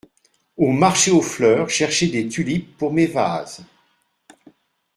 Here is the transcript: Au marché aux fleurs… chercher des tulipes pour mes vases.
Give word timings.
Au 0.57 0.71
marché 0.71 1.11
aux 1.11 1.21
fleurs… 1.21 1.69
chercher 1.69 2.07
des 2.07 2.27
tulipes 2.27 2.75
pour 2.75 2.91
mes 2.91 3.05
vases. 3.05 3.63